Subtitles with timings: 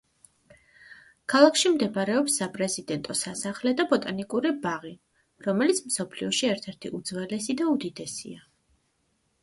[1.33, 4.93] ქალაქში მდებარეობს საპრეზიდენტო სასახლე და ბოტანიკური ბაღი,
[5.49, 8.45] რომელიც მსოფლიოში ერთ–ერთი უძველესი და უდიდესია.